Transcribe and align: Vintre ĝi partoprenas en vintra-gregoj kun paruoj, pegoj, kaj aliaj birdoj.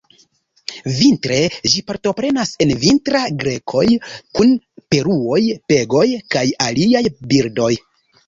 Vintre 0.99 1.35
ĝi 1.73 1.81
partoprenas 1.89 2.53
en 2.65 2.71
vintra-gregoj 2.85 3.85
kun 4.39 4.55
paruoj, 4.95 5.41
pegoj, 5.73 6.07
kaj 6.37 6.45
aliaj 6.69 7.05
birdoj. 7.35 7.71